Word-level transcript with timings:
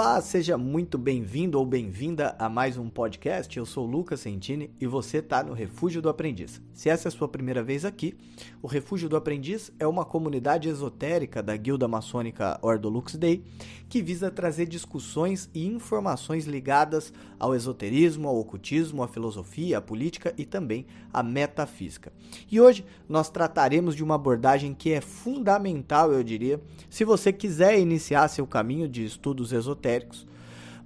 Olá, 0.00 0.18
seja 0.22 0.56
muito 0.56 0.96
bem-vindo 0.96 1.58
ou 1.58 1.66
bem-vinda 1.66 2.34
a 2.38 2.48
mais 2.48 2.78
um 2.78 2.88
podcast. 2.88 3.54
Eu 3.54 3.66
sou 3.66 3.84
Lucas 3.84 4.20
Sentini 4.20 4.70
e 4.80 4.86
você 4.86 5.18
está 5.18 5.42
no 5.42 5.52
Refúgio 5.52 6.00
do 6.00 6.08
Aprendiz. 6.08 6.58
Se 6.72 6.88
essa 6.88 7.08
é 7.08 7.10
a 7.10 7.12
sua 7.12 7.28
primeira 7.28 7.62
vez 7.62 7.84
aqui, 7.84 8.16
o 8.62 8.66
Refúgio 8.66 9.10
do 9.10 9.16
Aprendiz 9.16 9.70
é 9.78 9.86
uma 9.86 10.06
comunidade 10.06 10.70
esotérica 10.70 11.42
da 11.42 11.54
Guilda 11.54 11.86
Maçônica 11.86 12.58
Ordo 12.62 12.88
Lux 12.88 13.14
Dei 13.14 13.44
que 13.90 14.00
visa 14.00 14.30
trazer 14.30 14.66
discussões 14.66 15.50
e 15.52 15.66
informações 15.66 16.46
ligadas 16.46 17.12
ao 17.38 17.54
esoterismo, 17.54 18.28
ao 18.28 18.38
ocultismo, 18.38 19.02
à 19.02 19.08
filosofia, 19.08 19.78
à 19.78 19.80
política 19.82 20.32
e 20.38 20.46
também 20.46 20.86
à 21.12 21.22
metafísica. 21.22 22.10
E 22.50 22.58
hoje 22.58 22.86
nós 23.08 23.28
trataremos 23.28 23.96
de 23.96 24.04
uma 24.04 24.14
abordagem 24.14 24.72
que 24.72 24.92
é 24.92 25.00
fundamental, 25.00 26.12
eu 26.12 26.22
diria, 26.22 26.58
se 26.88 27.04
você 27.04 27.32
quiser 27.32 27.78
iniciar 27.78 28.28
seu 28.28 28.46
caminho 28.46 28.88
de 28.88 29.04
estudos 29.04 29.52
esotéricos. 29.52 29.89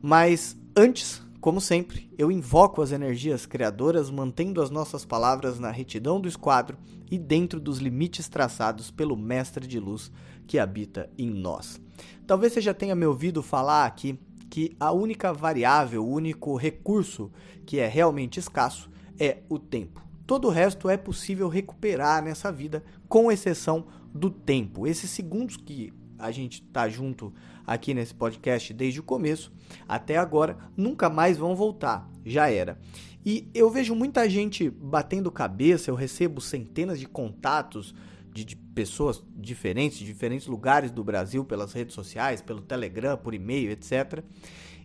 Mas 0.00 0.56
antes, 0.76 1.22
como 1.40 1.60
sempre, 1.60 2.10
eu 2.16 2.32
invoco 2.32 2.80
as 2.80 2.90
energias 2.90 3.44
criadoras, 3.46 4.10
mantendo 4.10 4.62
as 4.62 4.70
nossas 4.70 5.04
palavras 5.04 5.58
na 5.58 5.70
retidão 5.70 6.20
do 6.20 6.28
esquadro 6.28 6.78
e 7.10 7.18
dentro 7.18 7.60
dos 7.60 7.78
limites 7.78 8.28
traçados 8.28 8.90
pelo 8.90 9.16
Mestre 9.16 9.66
de 9.66 9.78
Luz 9.78 10.10
que 10.46 10.58
habita 10.58 11.10
em 11.18 11.30
nós. 11.30 11.80
Talvez 12.26 12.52
você 12.52 12.60
já 12.60 12.72
tenha 12.72 12.94
me 12.94 13.06
ouvido 13.06 13.42
falar 13.42 13.86
aqui 13.86 14.18
que 14.48 14.74
a 14.78 14.92
única 14.92 15.32
variável, 15.32 16.04
o 16.04 16.10
único 16.10 16.56
recurso 16.56 17.30
que 17.66 17.78
é 17.78 17.88
realmente 17.88 18.38
escasso 18.38 18.90
é 19.18 19.38
o 19.48 19.58
tempo. 19.58 20.02
Todo 20.26 20.48
o 20.48 20.50
resto 20.50 20.88
é 20.88 20.96
possível 20.96 21.48
recuperar 21.48 22.22
nessa 22.22 22.50
vida, 22.50 22.82
com 23.08 23.30
exceção 23.30 23.86
do 24.14 24.30
tempo. 24.30 24.86
Esses 24.86 25.10
segundos 25.10 25.56
que 25.56 25.92
a 26.18 26.30
gente 26.30 26.62
está 26.62 26.88
junto 26.88 27.32
aqui 27.66 27.94
nesse 27.94 28.14
podcast 28.14 28.72
desde 28.72 29.00
o 29.00 29.02
começo 29.02 29.52
até 29.88 30.16
agora 30.16 30.58
nunca 30.76 31.08
mais 31.08 31.36
vão 31.36 31.54
voltar. 31.54 32.08
Já 32.24 32.50
era. 32.50 32.78
E 33.24 33.48
eu 33.54 33.70
vejo 33.70 33.94
muita 33.94 34.28
gente 34.28 34.68
batendo 34.68 35.30
cabeça, 35.30 35.90
eu 35.90 35.94
recebo 35.94 36.40
centenas 36.40 36.98
de 36.98 37.06
contatos 37.06 37.94
de, 38.32 38.44
de, 38.44 38.56
pessoas 38.56 39.22
diferentes, 39.36 39.98
de 39.98 40.04
diferentes 40.04 40.46
lugares 40.46 40.90
do 40.90 41.04
Brasil, 41.04 41.44
pelas 41.44 41.72
redes 41.72 41.94
sociais, 41.94 42.42
pelo 42.42 42.60
Telegram, 42.60 43.16
por 43.16 43.32
e-mail, 43.32 43.70
etc. 43.70 44.22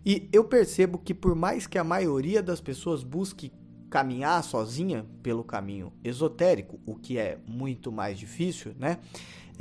E 0.06 0.28
eu 0.32 0.44
percebo 0.44 0.96
que 0.96 1.12
por 1.12 1.34
mais 1.34 1.66
que 1.66 1.76
a 1.76 1.84
maioria 1.84 2.42
das 2.42 2.60
pessoas 2.60 3.02
busque 3.02 3.52
caminhar 3.90 4.42
sozinha 4.44 5.04
pelo 5.22 5.42
caminho 5.42 5.92
esotérico, 6.04 6.78
o 6.86 6.94
que 6.94 7.18
é 7.18 7.38
muito 7.46 7.90
mais 7.90 8.18
difícil, 8.18 8.72
né? 8.78 8.98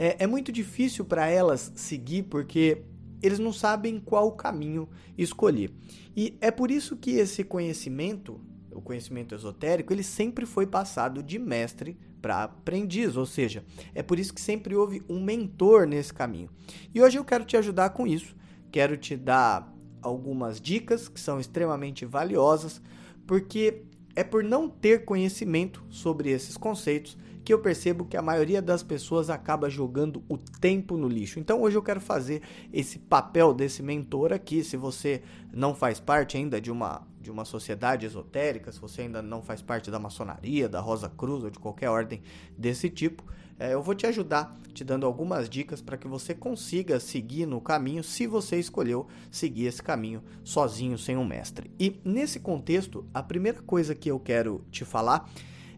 É, 0.01 0.23
é 0.23 0.27
muito 0.27 0.49
difícil 0.49 1.03
para 1.03 1.27
elas 1.27 1.73
seguir 1.75 2.23
porque 2.23 2.83
eles 3.21 3.37
não 3.37 3.51
sabem 3.51 3.99
qual 3.99 4.31
caminho 4.31 4.87
escolher. 5.17 5.73
E 6.15 6.37
é 6.39 6.49
por 6.49 6.71
isso 6.71 6.95
que 6.95 7.11
esse 7.11 7.43
conhecimento, 7.43 8.39
o 8.71 8.81
conhecimento 8.81 9.35
esotérico, 9.35 9.91
ele 9.91 10.03
sempre 10.03 10.45
foi 10.45 10.65
passado 10.65 11.21
de 11.21 11.37
mestre 11.37 11.97
para 12.21 12.43
aprendiz, 12.43 13.17
ou 13.17 13.25
seja, 13.25 13.65
é 13.93 14.01
por 14.01 14.17
isso 14.17 14.33
que 14.33 14.39
sempre 14.39 14.73
houve 14.73 15.03
um 15.09 15.21
mentor 15.21 15.85
nesse 15.85 16.13
caminho. 16.13 16.49
E 16.95 17.01
hoje 17.01 17.17
eu 17.17 17.25
quero 17.25 17.43
te 17.43 17.57
ajudar 17.57 17.89
com 17.89 18.07
isso, 18.07 18.37
quero 18.71 18.95
te 18.95 19.17
dar 19.17 19.69
algumas 20.01 20.61
dicas 20.61 21.09
que 21.09 21.19
são 21.19 21.41
extremamente 21.41 22.05
valiosas, 22.05 22.81
porque 23.27 23.83
é 24.15 24.23
por 24.23 24.45
não 24.45 24.69
ter 24.69 25.03
conhecimento 25.03 25.83
sobre 25.89 26.29
esses 26.29 26.55
conceitos 26.55 27.17
que 27.49 27.53
eu 27.53 27.57
percebo 27.57 28.05
que 28.05 28.15
a 28.15 28.21
maioria 28.21 28.61
das 28.61 28.83
pessoas 28.83 29.27
acaba 29.27 29.71
jogando 29.71 30.23
o 30.29 30.37
tempo 30.37 30.95
no 30.95 31.07
lixo. 31.07 31.39
Então 31.39 31.59
hoje 31.63 31.75
eu 31.75 31.81
quero 31.81 31.99
fazer 31.99 32.43
esse 32.71 32.99
papel 32.99 33.55
desse 33.55 33.81
mentor 33.81 34.31
aqui. 34.31 34.63
Se 34.63 34.77
você 34.77 35.23
não 35.51 35.73
faz 35.73 35.99
parte 35.99 36.37
ainda 36.37 36.61
de 36.61 36.69
uma 36.69 37.07
de 37.19 37.31
uma 37.31 37.45
sociedade 37.45 38.05
esotérica, 38.05 38.71
se 38.71 38.79
você 38.79 39.01
ainda 39.01 39.19
não 39.19 39.41
faz 39.41 39.63
parte 39.63 39.89
da 39.89 39.97
maçonaria, 39.97 40.69
da 40.69 40.79
Rosa 40.79 41.09
Cruz 41.09 41.43
ou 41.43 41.49
de 41.49 41.57
qualquer 41.57 41.89
ordem 41.89 42.21
desse 42.55 42.87
tipo, 42.87 43.23
é, 43.57 43.73
eu 43.73 43.81
vou 43.81 43.95
te 43.95 44.05
ajudar 44.05 44.55
te 44.71 44.83
dando 44.83 45.07
algumas 45.07 45.49
dicas 45.49 45.81
para 45.81 45.97
que 45.97 46.07
você 46.07 46.35
consiga 46.35 46.99
seguir 46.99 47.47
no 47.47 47.59
caminho 47.59 48.03
se 48.03 48.27
você 48.27 48.59
escolheu 48.59 49.07
seguir 49.31 49.65
esse 49.65 49.81
caminho 49.81 50.21
sozinho, 50.43 50.99
sem 50.99 51.17
um 51.17 51.25
mestre. 51.25 51.71
E 51.79 51.99
nesse 52.05 52.39
contexto, 52.39 53.07
a 53.11 53.23
primeira 53.23 53.59
coisa 53.63 53.95
que 53.95 54.11
eu 54.11 54.19
quero 54.19 54.63
te 54.69 54.85
falar 54.85 55.27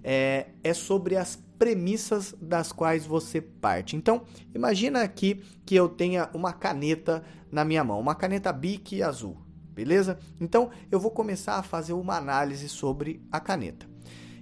é, 0.03 0.47
é 0.63 0.73
sobre 0.73 1.15
as 1.15 1.41
premissas 1.61 2.33
das 2.41 2.71
quais 2.71 3.05
você 3.05 3.39
parte. 3.39 3.95
Então, 3.95 4.23
imagina 4.51 5.03
aqui 5.03 5.43
que 5.63 5.75
eu 5.75 5.87
tenha 5.87 6.27
uma 6.33 6.51
caneta 6.51 7.23
na 7.51 7.63
minha 7.63 7.83
mão, 7.83 7.99
uma 7.99 8.15
caneta 8.15 8.51
Bic 8.51 9.03
azul, 9.03 9.37
beleza? 9.71 10.17
Então, 10.39 10.71
eu 10.89 10.99
vou 10.99 11.11
começar 11.11 11.57
a 11.57 11.61
fazer 11.61 11.93
uma 11.93 12.17
análise 12.17 12.67
sobre 12.67 13.21
a 13.31 13.39
caneta. 13.39 13.90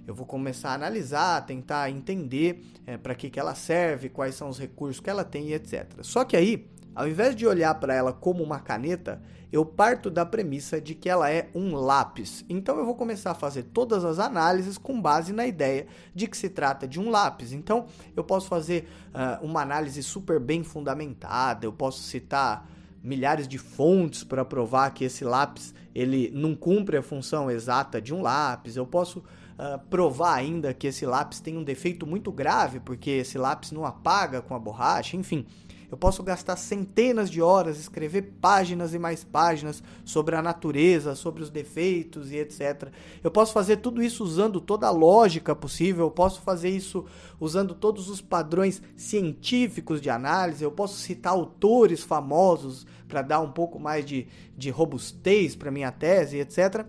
Eu 0.06 0.14
vou 0.14 0.26
começar 0.26 0.70
a 0.70 0.74
analisar, 0.74 1.44
tentar 1.46 1.90
entender 1.90 2.64
é, 2.86 2.96
para 2.96 3.14
que, 3.14 3.30
que 3.30 3.38
ela 3.38 3.54
serve, 3.54 4.08
quais 4.08 4.34
são 4.34 4.48
os 4.48 4.58
recursos 4.58 5.00
que 5.00 5.10
ela 5.10 5.24
tem, 5.24 5.52
etc. 5.52 5.86
Só 6.02 6.24
que 6.24 6.36
aí 6.36 6.68
ao 6.94 7.08
invés 7.08 7.36
de 7.36 7.46
olhar 7.46 7.74
para 7.76 7.94
ela 7.94 8.12
como 8.12 8.42
uma 8.42 8.58
caneta, 8.58 9.22
eu 9.52 9.64
parto 9.64 10.10
da 10.10 10.26
premissa 10.26 10.80
de 10.80 10.94
que 10.94 11.08
ela 11.08 11.30
é 11.30 11.48
um 11.54 11.74
lápis. 11.74 12.44
Então 12.48 12.78
eu 12.78 12.84
vou 12.84 12.94
começar 12.94 13.30
a 13.30 13.34
fazer 13.34 13.64
todas 13.64 14.04
as 14.04 14.18
análises 14.18 14.76
com 14.76 15.00
base 15.00 15.32
na 15.32 15.46
ideia 15.46 15.86
de 16.14 16.26
que 16.26 16.36
se 16.36 16.48
trata 16.48 16.86
de 16.86 17.00
um 17.00 17.10
lápis. 17.10 17.52
Então 17.52 17.86
eu 18.16 18.24
posso 18.24 18.48
fazer 18.48 18.88
uh, 19.14 19.44
uma 19.44 19.62
análise 19.62 20.02
super 20.02 20.40
bem 20.40 20.62
fundamentada, 20.62 21.64
eu 21.64 21.72
posso 21.72 22.02
citar 22.02 22.68
milhares 23.02 23.48
de 23.48 23.56
fontes 23.56 24.22
para 24.24 24.44
provar 24.44 24.90
que 24.90 25.04
esse 25.04 25.24
lápis 25.24 25.74
ele 25.94 26.30
não 26.34 26.54
cumpre 26.54 26.96
a 26.96 27.02
função 27.02 27.50
exata 27.50 28.00
de 28.00 28.12
um 28.12 28.20
lápis. 28.20 28.76
Eu 28.76 28.86
posso 28.86 29.22
uh, 29.60 29.78
provar 29.90 30.36
ainda 30.36 30.72
que 30.72 30.86
esse 30.86 31.04
lápis 31.04 31.38
tem 31.38 31.56
um 31.58 31.62
defeito 31.62 32.06
muito 32.06 32.32
grave 32.32 32.80
porque 32.80 33.10
esse 33.10 33.36
lápis 33.36 33.70
não 33.70 33.84
apaga 33.84 34.40
com 34.40 34.54
a 34.54 34.58
borracha. 34.58 35.16
Enfim, 35.16 35.46
eu 35.90 35.98
posso 35.98 36.22
gastar 36.22 36.56
centenas 36.56 37.28
de 37.28 37.42
horas, 37.42 37.78
escrever 37.78 38.36
páginas 38.40 38.94
e 38.94 38.98
mais 38.98 39.24
páginas 39.24 39.82
sobre 40.04 40.36
a 40.36 40.42
natureza, 40.42 41.16
sobre 41.16 41.42
os 41.42 41.50
defeitos 41.50 42.30
e 42.30 42.36
etc. 42.36 42.90
Eu 43.24 43.30
posso 43.30 43.52
fazer 43.52 43.78
tudo 43.78 44.00
isso 44.00 44.22
usando 44.22 44.60
toda 44.60 44.86
a 44.86 44.92
lógica 44.92 45.54
possível, 45.54 46.06
eu 46.06 46.10
posso 46.10 46.40
fazer 46.42 46.70
isso 46.70 47.04
usando 47.40 47.74
todos 47.74 48.08
os 48.08 48.20
padrões 48.20 48.80
científicos 48.96 50.00
de 50.00 50.08
análise, 50.08 50.62
eu 50.62 50.70
posso 50.70 50.96
citar 50.96 51.32
autores 51.32 52.02
famosos 52.02 52.86
para 53.08 53.20
dar 53.20 53.40
um 53.40 53.50
pouco 53.50 53.80
mais 53.80 54.06
de, 54.06 54.28
de 54.56 54.70
robustez 54.70 55.56
para 55.56 55.72
minha 55.72 55.90
tese, 55.90 56.38
etc. 56.38 56.86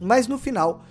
Mas 0.00 0.26
no 0.26 0.38
final, 0.38 0.82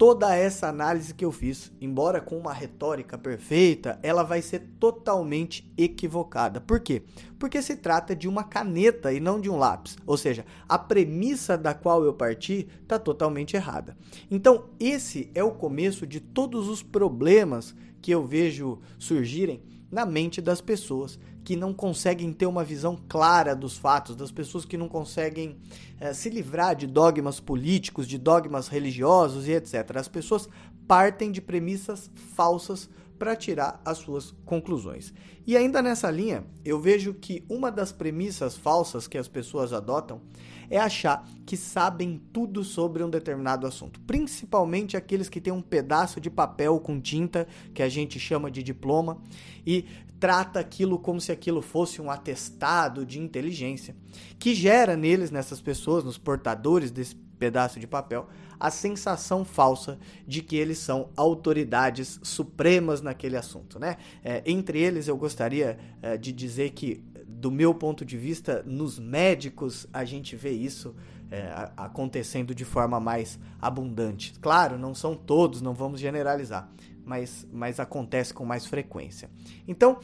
toda 0.00 0.34
essa 0.34 0.66
análise 0.66 1.12
que 1.12 1.22
eu 1.22 1.30
fiz, 1.30 1.70
embora 1.78 2.22
com 2.22 2.38
uma 2.38 2.54
retórica 2.54 3.18
perfeita, 3.18 4.00
ela 4.02 4.22
vai 4.22 4.40
ser 4.40 4.60
totalmente 4.80 5.70
equivocada. 5.76 6.58
Por 6.58 6.80
quê? 6.80 7.02
Porque 7.38 7.60
se 7.60 7.76
trata 7.76 8.16
de 8.16 8.26
uma 8.26 8.42
caneta 8.42 9.12
e 9.12 9.20
não 9.20 9.38
de 9.38 9.50
um 9.50 9.58
lápis. 9.58 9.98
Ou 10.06 10.16
seja, 10.16 10.46
a 10.66 10.78
premissa 10.78 11.58
da 11.58 11.74
qual 11.74 12.02
eu 12.02 12.14
parti 12.14 12.66
está 12.80 12.98
totalmente 12.98 13.56
errada. 13.56 13.94
Então, 14.30 14.70
esse 14.80 15.30
é 15.34 15.44
o 15.44 15.50
começo 15.50 16.06
de 16.06 16.18
todos 16.18 16.66
os 16.70 16.82
problemas 16.82 17.76
que 18.00 18.10
eu 18.10 18.24
vejo 18.24 18.78
surgirem 18.98 19.62
na 19.90 20.06
mente 20.06 20.40
das 20.40 20.62
pessoas 20.62 21.18
que 21.50 21.56
não 21.56 21.74
conseguem 21.74 22.32
ter 22.32 22.46
uma 22.46 22.62
visão 22.62 22.96
clara 23.08 23.56
dos 23.56 23.76
fatos, 23.76 24.14
das 24.14 24.30
pessoas 24.30 24.64
que 24.64 24.76
não 24.76 24.88
conseguem 24.88 25.56
é, 25.98 26.12
se 26.12 26.30
livrar 26.30 26.76
de 26.76 26.86
dogmas 26.86 27.40
políticos, 27.40 28.06
de 28.06 28.18
dogmas 28.18 28.68
religiosos 28.68 29.48
e 29.48 29.50
etc. 29.50 29.96
As 29.96 30.06
pessoas 30.06 30.48
partem 30.86 31.32
de 31.32 31.40
premissas 31.40 32.08
falsas 32.36 32.88
para 33.20 33.36
tirar 33.36 33.82
as 33.84 33.98
suas 33.98 34.34
conclusões. 34.46 35.12
E 35.46 35.54
ainda 35.54 35.82
nessa 35.82 36.10
linha, 36.10 36.42
eu 36.64 36.80
vejo 36.80 37.12
que 37.12 37.44
uma 37.50 37.70
das 37.70 37.92
premissas 37.92 38.56
falsas 38.56 39.06
que 39.06 39.18
as 39.18 39.28
pessoas 39.28 39.74
adotam 39.74 40.22
é 40.70 40.78
achar 40.78 41.28
que 41.44 41.54
sabem 41.54 42.18
tudo 42.32 42.64
sobre 42.64 43.04
um 43.04 43.10
determinado 43.10 43.66
assunto, 43.66 44.00
principalmente 44.06 44.96
aqueles 44.96 45.28
que 45.28 45.38
têm 45.38 45.52
um 45.52 45.60
pedaço 45.60 46.18
de 46.18 46.30
papel 46.30 46.80
com 46.80 46.98
tinta, 46.98 47.46
que 47.74 47.82
a 47.82 47.90
gente 47.90 48.18
chama 48.18 48.50
de 48.50 48.62
diploma, 48.62 49.20
e 49.66 49.84
trata 50.18 50.58
aquilo 50.58 50.98
como 50.98 51.20
se 51.20 51.30
aquilo 51.30 51.60
fosse 51.60 52.00
um 52.00 52.10
atestado 52.10 53.04
de 53.04 53.20
inteligência, 53.20 53.94
que 54.38 54.54
gera 54.54 54.96
neles, 54.96 55.30
nessas 55.30 55.60
pessoas, 55.60 56.04
nos 56.04 56.16
portadores 56.16 56.90
desse 56.90 57.16
pedaço 57.40 57.80
de 57.80 57.86
papel, 57.86 58.28
a 58.60 58.70
sensação 58.70 59.44
falsa 59.44 59.98
de 60.26 60.42
que 60.42 60.54
eles 60.54 60.78
são 60.78 61.08
autoridades 61.16 62.20
supremas 62.22 63.00
naquele 63.00 63.36
assunto, 63.36 63.78
né? 63.78 63.96
É, 64.22 64.42
entre 64.44 64.78
eles, 64.78 65.08
eu 65.08 65.16
gostaria 65.16 65.78
é, 66.02 66.18
de 66.18 66.30
dizer 66.30 66.70
que 66.70 67.02
do 67.26 67.50
meu 67.50 67.74
ponto 67.74 68.04
de 68.04 68.18
vista, 68.18 68.62
nos 68.66 68.98
médicos 68.98 69.86
a 69.94 70.04
gente 70.04 70.36
vê 70.36 70.50
isso 70.50 70.94
é, 71.30 71.70
acontecendo 71.74 72.54
de 72.54 72.66
forma 72.66 73.00
mais 73.00 73.38
abundante. 73.58 74.34
Claro, 74.40 74.76
não 74.76 74.94
são 74.94 75.14
todos, 75.14 75.62
não 75.62 75.72
vamos 75.72 75.98
generalizar, 75.98 76.70
mas, 77.02 77.48
mas 77.50 77.80
acontece 77.80 78.34
com 78.34 78.44
mais 78.44 78.66
frequência. 78.66 79.30
Então, 79.66 79.98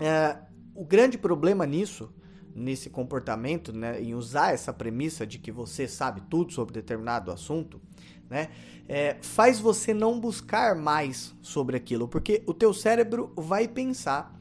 é, 0.00 0.36
o 0.74 0.84
grande 0.84 1.16
problema 1.16 1.64
nisso 1.64 2.12
nesse 2.54 2.90
comportamento, 2.90 3.72
né, 3.72 4.00
em 4.00 4.14
usar 4.14 4.52
essa 4.52 4.72
premissa 4.72 5.26
de 5.26 5.38
que 5.38 5.52
você 5.52 5.86
sabe 5.86 6.22
tudo 6.28 6.52
sobre 6.52 6.74
determinado 6.74 7.30
assunto, 7.30 7.80
né, 8.28 8.48
é, 8.88 9.16
faz 9.22 9.60
você 9.60 9.94
não 9.94 10.18
buscar 10.18 10.74
mais 10.74 11.34
sobre 11.40 11.76
aquilo, 11.76 12.08
porque 12.08 12.42
o 12.46 12.54
teu 12.54 12.72
cérebro 12.72 13.32
vai 13.36 13.66
pensar 13.66 14.38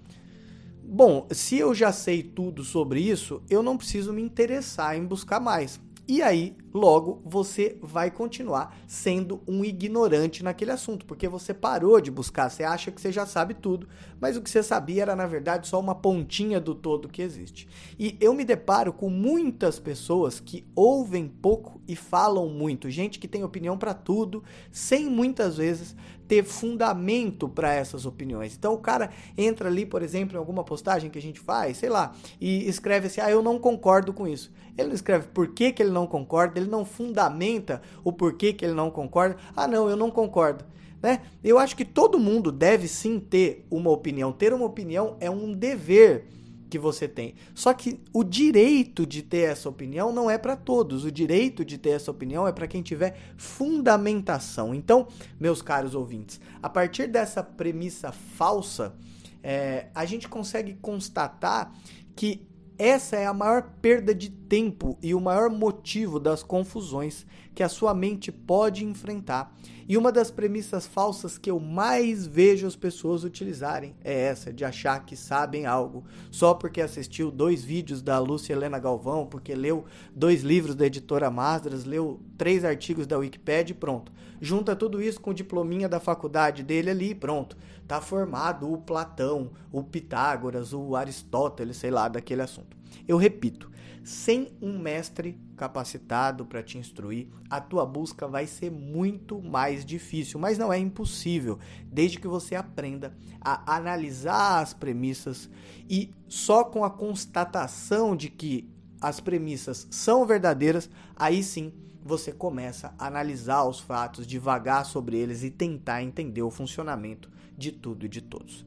Bom, 0.89 1.27
se 1.31 1.57
eu 1.57 1.75
já 1.75 1.91
sei 1.91 2.23
tudo 2.23 2.63
sobre 2.63 3.01
isso, 3.01 3.43
eu 3.49 3.61
não 3.61 3.75
preciso 3.75 4.13
me 4.13 4.21
interessar 4.21 4.95
em 4.95 5.05
buscar 5.05 5.37
mais. 5.37 5.81
E 6.09 6.21
aí, 6.21 6.55
logo, 6.73 7.21
você 7.25 7.77
vai 7.81 8.09
continuar 8.09 8.77
sendo 8.87 9.41
um 9.45 9.65
ignorante 9.65 10.41
naquele 10.41 10.71
assunto, 10.71 11.05
porque 11.05 11.27
você 11.27 11.53
parou 11.53 11.99
de 11.99 12.09
buscar, 12.09 12.49
você 12.49 12.63
acha 12.63 12.91
que 12.91 13.01
você 13.01 13.11
já 13.11 13.25
sabe 13.25 13.53
tudo, 13.53 13.89
mas 14.17 14.37
o 14.37 14.41
que 14.41 14.49
você 14.49 14.63
sabia 14.63 15.01
era, 15.01 15.17
na 15.17 15.27
verdade, 15.27 15.67
só 15.67 15.77
uma 15.77 15.93
pontinha 15.93 16.61
do 16.61 16.73
todo 16.73 17.09
que 17.09 17.21
existe. 17.21 17.67
E 17.99 18.15
eu 18.21 18.33
me 18.33 18.45
deparo 18.45 18.93
com 18.93 19.09
muitas 19.09 19.79
pessoas 19.79 20.39
que 20.39 20.65
ouvem 20.73 21.27
pouco 21.27 21.81
e 21.85 21.93
falam 21.93 22.47
muito, 22.47 22.89
gente 22.89 23.19
que 23.19 23.27
tem 23.27 23.43
opinião 23.43 23.77
para 23.77 23.93
tudo, 23.93 24.41
sem 24.71 25.09
muitas 25.09 25.57
vezes 25.57 25.93
ter 26.27 26.43
fundamento 26.43 27.47
para 27.47 27.73
essas 27.73 28.05
opiniões. 28.05 28.55
Então 28.55 28.73
o 28.73 28.77
cara 28.77 29.09
entra 29.37 29.69
ali, 29.69 29.85
por 29.85 30.01
exemplo, 30.01 30.35
em 30.35 30.39
alguma 30.39 30.63
postagem 30.63 31.09
que 31.09 31.17
a 31.17 31.21
gente 31.21 31.39
faz, 31.39 31.77
sei 31.77 31.89
lá, 31.89 32.13
e 32.39 32.67
escreve 32.67 33.07
assim: 33.07 33.21
"Ah, 33.21 33.31
eu 33.31 33.41
não 33.41 33.57
concordo 33.57 34.13
com 34.13 34.27
isso". 34.27 34.51
Ele 34.77 34.89
não 34.89 34.95
escreve 34.95 35.27
por 35.29 35.47
que, 35.47 35.71
que 35.71 35.81
ele 35.81 35.91
não 35.91 36.05
concorda, 36.05 36.59
ele 36.59 36.69
não 36.69 36.85
fundamenta 36.85 37.81
o 38.03 38.13
porquê 38.13 38.53
que 38.53 38.63
ele 38.63 38.75
não 38.75 38.91
concorda. 38.91 39.37
Ah, 39.55 39.67
não, 39.67 39.89
eu 39.89 39.95
não 39.95 40.11
concordo. 40.11 40.63
Né? 41.01 41.21
Eu 41.43 41.57
acho 41.59 41.75
que 41.75 41.85
todo 41.85 42.19
mundo 42.19 42.51
deve 42.51 42.87
sim 42.87 43.19
ter 43.19 43.65
uma 43.69 43.89
opinião. 43.89 44.31
Ter 44.31 44.53
uma 44.53 44.65
opinião 44.65 45.15
é 45.19 45.29
um 45.29 45.53
dever 45.53 46.27
que 46.69 46.77
você 46.77 47.07
tem. 47.07 47.35
Só 47.53 47.73
que 47.73 47.99
o 48.13 48.23
direito 48.23 49.05
de 49.05 49.21
ter 49.21 49.49
essa 49.49 49.69
opinião 49.69 50.11
não 50.11 50.29
é 50.29 50.37
para 50.37 50.55
todos. 50.55 51.05
O 51.05 51.11
direito 51.11 51.63
de 51.63 51.77
ter 51.77 51.91
essa 51.91 52.11
opinião 52.11 52.47
é 52.47 52.51
para 52.51 52.67
quem 52.67 52.81
tiver 52.81 53.17
fundamentação. 53.37 54.73
Então, 54.73 55.07
meus 55.39 55.61
caros 55.61 55.95
ouvintes, 55.95 56.39
a 56.61 56.69
partir 56.69 57.07
dessa 57.07 57.43
premissa 57.43 58.11
falsa, 58.11 58.95
é, 59.43 59.87
a 59.93 60.05
gente 60.05 60.27
consegue 60.27 60.73
constatar 60.81 61.71
que 62.15 62.47
essa 62.77 63.15
é 63.15 63.25
a 63.25 63.33
maior 63.33 63.63
perda 63.81 64.13
de 64.13 64.29
tempo 64.29 64.97
e 65.01 65.15
o 65.15 65.19
maior 65.19 65.49
motivo 65.49 66.19
das 66.19 66.43
confusões 66.43 67.25
que 67.55 67.63
a 67.63 67.69
sua 67.69 67.93
mente 67.93 68.31
pode 68.31 68.85
enfrentar. 68.85 69.55
E 69.89 69.95
uma 69.95 70.11
das 70.11 70.29
premissas 70.29 70.85
falsas 70.85 71.37
que 71.37 71.49
eu 71.49 71.61
mais 71.61 72.27
vejo 72.27 72.67
as 72.67 72.75
pessoas 72.75 73.23
utilizarem 73.23 73.95
é 74.03 74.23
essa, 74.23 74.51
de 74.51 74.65
achar 74.65 75.05
que 75.05 75.15
sabem 75.15 75.65
algo 75.65 76.03
só 76.29 76.53
porque 76.53 76.81
assistiu 76.81 77.31
dois 77.31 77.63
vídeos 77.63 78.01
da 78.01 78.19
Lúcia 78.19 78.51
Helena 78.51 78.79
Galvão, 78.79 79.25
porque 79.25 79.55
leu 79.55 79.85
dois 80.13 80.43
livros 80.43 80.75
da 80.75 80.85
editora 80.85 81.31
Masdras, 81.31 81.85
leu 81.85 82.19
três 82.37 82.65
artigos 82.65 83.07
da 83.07 83.17
Wikipedia 83.17 83.73
e 83.73 83.77
pronto. 83.77 84.11
Junta 84.41 84.75
tudo 84.75 85.01
isso 85.01 85.21
com 85.21 85.31
o 85.31 85.33
diplominha 85.33 85.87
da 85.87 86.01
faculdade 86.01 86.63
dele 86.63 86.89
ali 86.89 87.11
e 87.11 87.15
pronto. 87.15 87.57
Tá 87.87 88.01
formado 88.01 88.69
o 88.69 88.77
Platão, 88.77 89.51
o 89.71 89.81
Pitágoras, 89.81 90.73
o 90.73 90.97
Aristóteles, 90.97 91.77
sei 91.77 91.91
lá, 91.91 92.09
daquele 92.09 92.41
assunto. 92.41 92.76
Eu 93.07 93.17
repito, 93.17 93.71
sem 94.03 94.53
um 94.61 94.79
mestre 94.79 95.37
capacitado 95.57 96.45
para 96.45 96.63
te 96.63 96.77
instruir, 96.77 97.27
a 97.49 97.59
tua 97.59 97.85
busca 97.85 98.27
vai 98.27 98.47
ser 98.47 98.71
muito 98.71 99.41
mais 99.41 99.83
difícil, 99.83 100.39
mas 100.39 100.57
não 100.57 100.71
é 100.71 100.77
impossível, 100.77 101.59
desde 101.91 102.19
que 102.19 102.27
você 102.27 102.55
aprenda 102.55 103.13
a 103.41 103.75
analisar 103.75 104.61
as 104.61 104.73
premissas 104.73 105.49
e 105.89 106.13
só 106.27 106.63
com 106.63 106.85
a 106.85 106.89
constatação 106.89 108.15
de 108.15 108.29
que 108.29 108.69
as 109.01 109.19
premissas 109.19 109.87
são 109.91 110.25
verdadeiras, 110.25 110.89
aí 111.15 111.43
sim 111.43 111.73
você 112.03 112.31
começa 112.31 112.93
a 112.97 113.07
analisar 113.07 113.65
os 113.65 113.79
fatos, 113.79 114.25
devagar 114.25 114.85
sobre 114.85 115.17
eles 115.17 115.43
e 115.43 115.51
tentar 115.51 116.01
entender 116.01 116.41
o 116.41 116.49
funcionamento 116.49 117.29
de 117.57 117.71
tudo 117.71 118.05
e 118.05 118.09
de 118.09 118.21
todos. 118.21 118.65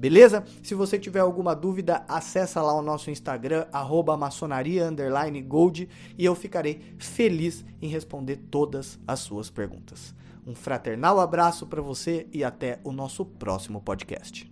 Beleza? 0.00 0.42
Se 0.62 0.74
você 0.74 0.98
tiver 0.98 1.20
alguma 1.20 1.54
dúvida, 1.54 2.02
acessa 2.08 2.62
lá 2.62 2.72
o 2.72 2.80
nosso 2.80 3.10
Instagram, 3.10 3.66
maçonaria_gold 4.16 5.86
e 6.16 6.24
eu 6.24 6.34
ficarei 6.34 6.80
feliz 6.96 7.62
em 7.82 7.88
responder 7.88 8.36
todas 8.50 8.98
as 9.06 9.20
suas 9.20 9.50
perguntas. 9.50 10.14
Um 10.46 10.54
fraternal 10.54 11.20
abraço 11.20 11.66
para 11.66 11.82
você 11.82 12.26
e 12.32 12.42
até 12.42 12.80
o 12.82 12.92
nosso 12.92 13.26
próximo 13.26 13.82
podcast. 13.82 14.49